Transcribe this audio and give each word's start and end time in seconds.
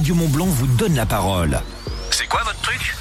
Radio 0.00 0.14
Montblanc 0.14 0.46
vous 0.46 0.66
donne 0.78 0.94
la 0.94 1.04
parole. 1.04 1.60
C'est 2.10 2.26
quoi 2.26 2.40
votre 2.42 2.58
truc? 2.62 2.96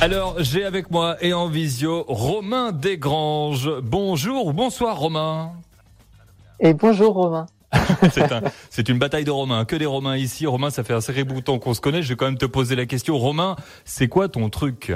Alors, 0.00 0.34
j'ai 0.38 0.64
avec 0.64 0.90
moi 0.90 1.16
et 1.20 1.32
en 1.32 1.46
visio 1.46 2.04
Romain 2.08 2.72
Desgranges. 2.72 3.70
Bonjour 3.84 4.46
ou 4.46 4.52
bonsoir 4.52 4.98
Romain. 4.98 5.52
Et 6.58 6.74
bonjour 6.74 7.14
Romain. 7.14 7.46
c'est 8.12 8.32
un, 8.32 8.40
c'est 8.70 8.88
une 8.88 8.98
bataille 8.98 9.22
de 9.22 9.30
Romains. 9.30 9.64
Que 9.64 9.76
des 9.76 9.86
Romains 9.86 10.16
ici. 10.16 10.48
Romain, 10.48 10.70
ça 10.70 10.82
fait 10.82 10.94
un 10.94 11.00
sacré 11.00 11.22
bout 11.22 11.36
de 11.36 11.40
temps 11.42 11.60
qu'on 11.60 11.74
se 11.74 11.80
connaît. 11.80 12.02
Je 12.02 12.08
vais 12.08 12.16
quand 12.16 12.26
même 12.26 12.38
te 12.38 12.46
poser 12.46 12.74
la 12.74 12.86
question. 12.86 13.16
Romain, 13.16 13.54
c'est 13.84 14.08
quoi 14.08 14.28
ton 14.28 14.50
truc? 14.50 14.92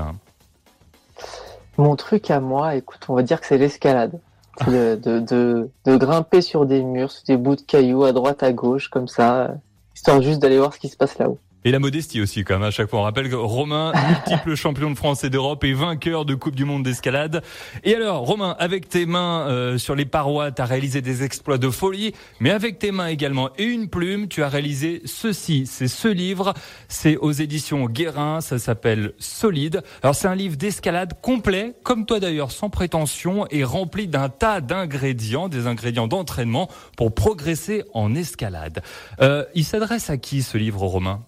Mon 1.79 1.95
truc 1.95 2.29
à 2.29 2.41
moi, 2.41 2.75
écoute, 2.75 3.05
on 3.09 3.15
va 3.15 3.23
dire 3.23 3.41
que 3.41 3.47
c'est 3.47 3.59
l'escalade. 3.59 4.19
C'est 4.59 4.73
de, 4.73 4.97
de, 5.01 5.21
de, 5.21 5.71
de 5.85 5.97
grimper 5.97 6.43
sur 6.43 6.67
des 6.67 6.83
murs, 6.83 7.13
sur 7.13 7.23
des 7.23 7.37
bouts 7.37 7.55
de 7.55 7.63
cailloux, 7.63 8.03
à 8.03 8.11
droite, 8.11 8.43
à 8.43 8.53
gauche, 8.53 8.89
comme 8.89 9.07
ça, 9.07 9.55
histoire 9.95 10.23
juste 10.23 10.41
d'aller 10.41 10.59
voir 10.59 10.75
ce 10.75 10.79
qui 10.79 10.89
se 10.89 10.97
passe 10.97 11.19
là-haut. 11.19 11.39
Et 11.65 11.71
la 11.71 11.79
modestie 11.79 12.21
aussi, 12.21 12.43
quand 12.43 12.55
même. 12.55 12.69
À 12.69 12.71
chaque 12.73 12.91
fois, 12.91 12.99
on 12.99 13.03
rappelle 13.03 13.31
que 13.31 13.37
Romain, 13.37 13.93
multiple 14.09 14.57
champion 14.57 14.91
de 14.91 14.97
France 14.97 15.23
et 15.23 15.31
d'Europe 15.31 15.63
et 15.63 15.73
vainqueur 15.73 16.25
de 16.25 16.35
Coupe 16.35 16.57
du 16.57 16.65
Monde 16.65 16.83
d'escalade. 16.83 17.43
Et 17.85 17.95
alors, 17.95 18.27
Romain, 18.27 18.57
avec 18.59 18.89
tes 18.89 19.07
mains 19.07 19.47
euh, 19.49 19.79
sur 19.79 19.95
les 19.95 20.05
parois, 20.05 20.51
tu 20.51 20.61
as 20.61 20.65
réalisé 20.65 21.03
des 21.03 21.23
exploits 21.23 21.59
de 21.59 21.71
folie, 21.71 22.15
mais 22.41 22.51
avec 22.51 22.81
tes 22.81 22.91
mains 22.91 23.07
également 23.07 23.51
et 23.59 23.65
une 23.65 23.89
plume, 23.89 24.27
tu 24.27 24.43
as 24.43 24.49
réalisé 24.49 25.03
ceci. 25.05 25.67
C'est 25.67 25.89
ce 25.89 26.09
livre, 26.09 26.53
c'est 26.89 27.17
aux 27.17 27.33
éditions 27.33 27.87
Guérin, 27.87 28.41
ça 28.41 28.59
s'appelle 28.59 29.13
Solide. 29.19 29.83
Alors, 30.03 30.17
c'est 30.17 30.29
un 30.29 30.35
livre 30.35 30.57
d'escalade 30.57 31.15
complet, 31.21 31.75
comme 31.85 32.07
toi 32.07 32.19
d'ailleurs, 32.19 32.51
sans 32.51 32.71
prétention, 32.71 33.47
et 33.51 33.63
rempli 33.63 34.09
d'un 34.09 34.29
tas 34.29 34.61
d'ingrédients, 34.61 35.49
des 35.49 35.69
ingrédients 35.69 36.09
d'entraînement 36.09 36.69
pour 36.97 37.15
progresser 37.15 37.85
en 37.95 38.15
escalade. 38.17 38.83
Euh, 39.21 39.45
il 39.55 39.65
s'adresse 39.65 40.11
à 40.11 40.17
qui 40.17 40.43
ce 40.43 40.59
livre, 40.59 40.83
Romain? 40.83 41.21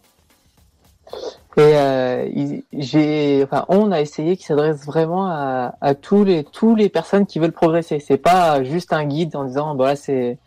Et 1.56 1.60
euh, 1.60 2.28
j'ai, 2.72 3.44
enfin, 3.44 3.64
on 3.68 3.92
a 3.92 4.00
essayé 4.00 4.36
qu'il 4.36 4.46
s'adresse 4.46 4.84
vraiment 4.84 5.26
à, 5.28 5.76
à, 5.80 5.94
tous 5.94 6.24
les 6.24 6.42
tous 6.42 6.74
les 6.74 6.88
personnes 6.88 7.26
qui 7.26 7.38
veulent 7.38 7.52
progresser. 7.52 8.00
C'est 8.00 8.16
pas 8.16 8.64
juste 8.64 8.92
un 8.92 9.04
guide 9.04 9.36
en 9.36 9.44
disant 9.44 9.76
voilà 9.76 9.94
c'est 9.94 10.38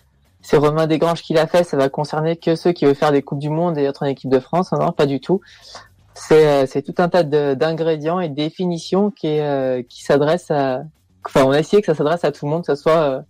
c'est 0.42 0.58
Romain 0.58 0.86
Desgranges 0.86 1.22
qui 1.22 1.34
l'a 1.34 1.48
fait, 1.48 1.64
ça 1.64 1.78
va 1.78 1.88
concerner 1.90 2.36
que 2.36 2.56
ceux 2.56 2.74
qui 2.74 2.86
veulent 2.86 2.96
faire 2.96 3.14
des 3.14 3.22
coupes 3.22 3.40
du 3.40 3.50
monde 3.50 3.78
et 3.78 3.84
être 3.84 4.04
en 4.04 4.06
équipe 4.06 4.30
de 4.30 4.40
France. 4.40 4.72
Non, 4.74 4.92
pas 4.92 5.06
du 5.06 5.22
tout. 5.22 5.40
C'est 6.14 6.46
euh, 6.46 6.66
c'est 6.68 6.82
tout 6.82 6.96
un 6.98 7.08
tas 7.08 7.24
d'ingrédients 7.24 8.20
et 8.20 8.28
de 8.28 8.36
définitions 8.36 9.10
qui 9.12 9.40
euh, 9.40 9.84
qui 9.88 10.04
s'adressent 10.04 10.52
à. 10.52 10.84
Enfin, 11.26 11.46
on 11.46 11.52
a 11.52 11.60
essayé 11.60 11.82
que 11.82 11.88
ça 11.88 11.96
s'adresse 11.96 12.26
à 12.26 12.32
tout 12.34 12.46
le 12.46 12.52
monde, 12.52 12.66
que 12.66 12.76
ce 12.76 12.82
soit 12.82 13.02
euh, 13.02 13.22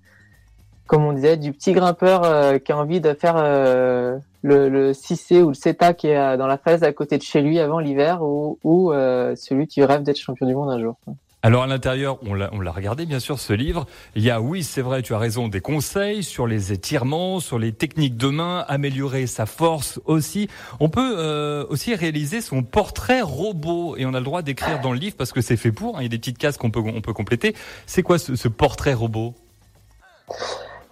comme 0.88 1.06
on 1.06 1.14
disait, 1.14 1.38
du 1.38 1.52
petit 1.52 1.74
grimpeur 1.74 2.24
euh, 2.24 2.58
qui 2.58 2.72
a 2.72 2.78
envie 2.78 3.02
de 3.02 3.14
faire 3.14 3.36
euh, 3.38 4.18
le, 4.48 4.70
le 4.70 4.92
6C 4.92 5.42
ou 5.42 5.50
le 5.50 5.54
CETA 5.54 5.94
qui 5.94 6.08
est 6.08 6.18
euh, 6.18 6.38
dans 6.38 6.48
la 6.48 6.58
phase 6.58 6.84
à 6.84 6.92
côté 6.94 7.18
de 7.18 7.24
chez 7.24 7.42
lui 7.42 7.60
avant 7.60 7.80
l'hiver 7.80 8.22
ou, 8.22 8.58
ou 8.64 8.92
celui 9.36 9.68
qui 9.68 9.84
rêve 9.84 10.04
d'être 10.04 10.18
champion 10.18 10.48
du 10.48 10.56
monde 10.56 10.70
un 10.70 10.80
jour. 10.80 10.96
Alors 11.44 11.64
à 11.64 11.68
l'intérieur, 11.68 12.18
on 12.24 12.34
l'a 12.34 12.72
regardé 12.72 13.06
bien 13.06 13.20
sûr 13.20 13.40
ce 13.40 13.54
livre. 13.54 13.86
Il 14.16 14.24
y 14.24 14.32
a, 14.32 14.42
oui, 14.42 14.64
c'est 14.64 14.82
vrai, 14.82 15.04
tu 15.04 15.14
as 15.14 15.20
raison, 15.20 15.48
des 15.48 15.62
conseils 15.62 16.24
sur 16.24 16.48
les 16.48 16.74
étirements, 16.74 17.40
sur 17.40 17.60
les 17.60 17.72
techniques 17.74 18.18
de 18.18 18.28
main, 18.28 18.66
améliorer 18.68 19.28
sa 19.28 19.46
force 19.46 20.02
aussi. 20.06 20.50
On 20.80 20.90
peut 20.90 21.16
euh, 21.18 21.64
aussi 21.70 21.94
réaliser 21.94 22.42
son 22.42 22.64
portrait 22.64 23.22
robot 23.22 23.96
et 23.98 24.06
on 24.06 24.16
a 24.16 24.20
le 24.20 24.26
droit 24.26 24.42
d'écrire 24.42 24.82
dans 24.82 24.92
le 24.92 25.00
livre 25.00 25.16
parce 25.16 25.32
que 25.32 25.42
c'est 25.42 25.58
fait 25.58 25.72
pour. 25.72 25.98
Hein, 25.98 26.00
il 26.02 26.04
y 26.04 26.08
a 26.08 26.10
des 26.10 26.18
petites 26.18 26.40
cases 26.40 26.58
qu'on 26.58 26.72
peut 26.72 26.82
on 26.84 27.02
peut 27.02 27.14
compléter. 27.14 27.56
C'est 27.86 28.04
quoi 28.04 28.18
ce, 28.18 28.36
ce 28.36 28.48
portrait 28.48 28.96
robot? 28.96 29.36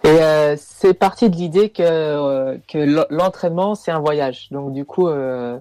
Et 0.06 0.22
euh, 0.22 0.54
c'est 0.56 0.94
parti 0.94 1.28
de 1.30 1.34
l'idée 1.34 1.70
que, 1.70 1.82
euh, 1.82 2.58
que 2.68 2.78
l'entraînement, 3.10 3.74
c'est 3.74 3.90
un 3.90 3.98
voyage. 3.98 4.46
Donc 4.52 4.72
du 4.72 4.84
coup, 4.84 5.08
euh, 5.08 5.58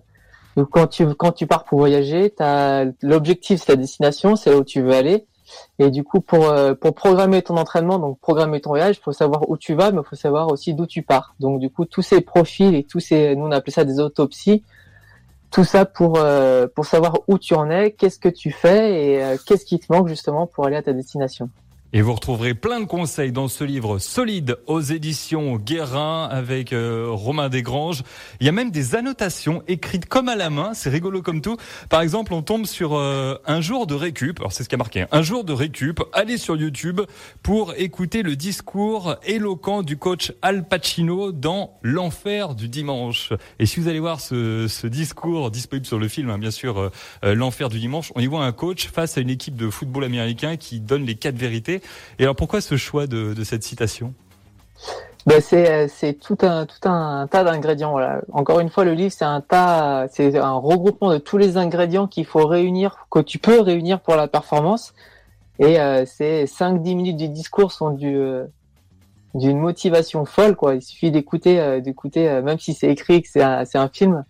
quand, 0.69 0.85
tu, 0.85 1.07
quand 1.15 1.31
tu 1.31 1.47
pars 1.47 1.63
pour 1.63 1.79
voyager, 1.79 2.31
l'objectif, 3.01 3.63
c'est 3.63 3.71
la 3.71 3.77
destination, 3.77 4.35
c'est 4.35 4.51
là 4.51 4.57
où 4.57 4.63
tu 4.63 4.83
veux 4.83 4.93
aller. 4.93 5.25
Et 5.79 5.89
du 5.89 6.03
coup, 6.03 6.21
pour, 6.21 6.45
euh, 6.45 6.75
pour 6.75 6.93
programmer 6.93 7.41
ton 7.41 7.57
entraînement, 7.57 7.97
donc 7.97 8.19
programmer 8.19 8.61
ton 8.61 8.69
voyage, 8.69 8.97
il 8.97 9.01
faut 9.01 9.13
savoir 9.13 9.49
où 9.49 9.57
tu 9.57 9.73
vas, 9.73 9.91
mais 9.91 10.01
il 10.03 10.07
faut 10.07 10.15
savoir 10.15 10.51
aussi 10.51 10.75
d'où 10.75 10.85
tu 10.85 11.01
pars. 11.01 11.33
Donc 11.39 11.59
du 11.59 11.71
coup, 11.71 11.85
tous 11.85 12.03
ces 12.03 12.21
profils 12.21 12.75
et 12.75 12.83
tous 12.83 12.99
ces, 12.99 13.35
nous 13.35 13.47
on 13.47 13.51
appelait 13.51 13.73
ça 13.73 13.83
des 13.83 13.99
autopsies, 13.99 14.63
tout 15.49 15.63
ça 15.63 15.85
pour, 15.85 16.19
euh, 16.19 16.67
pour 16.67 16.85
savoir 16.85 17.17
où 17.27 17.39
tu 17.39 17.55
en 17.55 17.71
es, 17.71 17.93
qu'est-ce 17.93 18.19
que 18.19 18.29
tu 18.29 18.51
fais 18.51 19.05
et 19.05 19.37
qu'est-ce 19.47 19.65
qui 19.65 19.79
te 19.79 19.91
manque 19.91 20.07
justement 20.07 20.45
pour 20.45 20.67
aller 20.67 20.75
à 20.75 20.83
ta 20.83 20.93
destination. 20.93 21.49
Et 21.97 22.01
vous 22.01 22.13
retrouverez 22.13 22.55
plein 22.55 22.81
de 22.81 22.85
conseils 22.85 23.31
dans 23.31 23.47
ce 23.47 23.63
livre 23.63 23.99
solide 23.99 24.57
aux 24.67 24.81
éditions 24.81 25.55
Guérin 25.55 26.27
avec 26.29 26.73
euh, 26.73 27.07
Romain 27.09 27.47
Desgranges. 27.47 28.03
Il 28.41 28.45
y 28.45 28.49
a 28.49 28.51
même 28.51 28.69
des 28.69 28.95
annotations 28.95 29.63
écrites 29.69 30.05
comme 30.05 30.27
à 30.27 30.35
la 30.35 30.49
main, 30.49 30.73
c'est 30.73 30.89
rigolo 30.89 31.21
comme 31.21 31.39
tout. 31.39 31.55
Par 31.87 32.01
exemple, 32.01 32.33
on 32.33 32.41
tombe 32.41 32.65
sur 32.65 32.95
euh, 32.95 33.35
un 33.45 33.61
jour 33.61 33.87
de 33.87 33.95
récup, 33.95 34.41
alors 34.41 34.51
c'est 34.51 34.65
ce 34.65 34.67
qui 34.67 34.75
a 34.75 34.77
marqué, 34.77 35.03
hein. 35.03 35.07
un 35.13 35.21
jour 35.21 35.45
de 35.45 35.53
récup, 35.53 36.01
allez 36.11 36.37
sur 36.37 36.57
YouTube 36.57 36.99
pour 37.41 37.73
écouter 37.77 38.23
le 38.23 38.35
discours 38.35 39.15
éloquent 39.23 39.81
du 39.81 39.95
coach 39.95 40.33
Al 40.41 40.67
Pacino 40.67 41.31
dans 41.31 41.79
L'enfer 41.81 42.55
du 42.55 42.67
dimanche. 42.67 43.31
Et 43.57 43.65
si 43.65 43.79
vous 43.79 43.87
allez 43.87 44.01
voir 44.01 44.19
ce, 44.19 44.85
discours 44.87 45.49
disponible 45.49 45.85
sur 45.85 45.99
le 45.99 46.09
film, 46.09 46.29
hein, 46.29 46.39
bien 46.39 46.51
sûr, 46.51 46.91
euh, 47.23 47.35
L'enfer 47.35 47.69
du 47.69 47.79
dimanche, 47.79 48.11
on 48.15 48.19
y 48.19 48.27
voit 48.27 48.43
un 48.43 48.51
coach 48.51 48.89
face 48.89 49.17
à 49.17 49.21
une 49.21 49.29
équipe 49.29 49.55
de 49.55 49.69
football 49.69 50.03
américain 50.03 50.57
qui 50.57 50.81
donne 50.81 51.05
les 51.05 51.15
quatre 51.15 51.37
vérités. 51.37 51.81
Et 52.19 52.23
alors 52.23 52.35
pourquoi 52.35 52.61
ce 52.61 52.77
choix 52.77 53.07
de, 53.07 53.33
de 53.33 53.43
cette 53.43 53.63
citation? 53.63 54.13
Ben 55.25 55.41
c'est 55.41 55.87
c'est 55.87 56.13
tout 56.13 56.37
un 56.43 56.67
tout 56.67 56.87
un 56.87 57.25
tas 57.27 57.43
d'ingrédients 57.43 57.91
voilà. 57.91 58.21
Encore 58.31 58.59
une 58.59 58.69
fois 58.69 58.83
le 58.83 58.93
livre 58.93 59.11
c'est 59.11 59.25
un 59.25 59.41
tas 59.41 60.07
c'est 60.11 60.37
un 60.37 60.53
regroupement 60.53 61.11
de 61.11 61.17
tous 61.17 61.39
les 61.39 61.57
ingrédients 61.57 62.05
qu'il 62.07 62.25
faut 62.25 62.45
réunir 62.45 63.07
que 63.09 63.19
tu 63.19 63.39
peux 63.39 63.59
réunir 63.59 64.01
pour 64.01 64.15
la 64.15 64.27
performance. 64.27 64.93
Et 65.57 65.79
euh, 65.79 66.05
c'est 66.05 66.45
5 66.45 66.81
10 66.83 66.95
minutes 66.95 67.17
du 67.17 67.29
discours 67.29 67.71
sont 67.71 67.91
du 67.91 68.15
euh, 68.15 68.45
d'une 69.33 69.59
motivation 69.59 70.25
folle 70.25 70.55
quoi, 70.55 70.75
il 70.75 70.81
suffit 70.81 71.11
d'écouter 71.11 71.59
euh, 71.59 71.79
d'écouter 71.79 72.41
même 72.41 72.59
si 72.59 72.73
c'est 72.73 72.89
écrit 72.89 73.21
que 73.23 73.27
c'est 73.29 73.41
un, 73.41 73.65
c'est 73.65 73.77
un 73.79 73.89
film 73.89 74.25